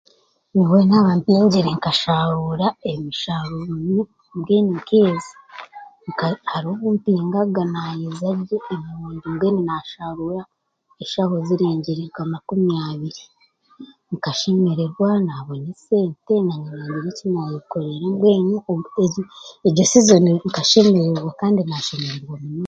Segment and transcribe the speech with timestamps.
[0.53, 4.01] Nyowe naaba mpingire nkashaaruura emishaaruuro,
[4.37, 5.33] mbwenu nkeeza,
[6.51, 10.41] hariho obumpingaga naayeza gye emondi mbwenu naashaaruura
[11.03, 13.23] eshaho ehuriire nka makumi abiri.
[14.13, 18.53] Nkashemererwa, naabona esente, naanye naagira eki naayekorera mbwenu
[19.67, 22.59] egyo sizon nkashemererwa, kandi naashemererwa munonga.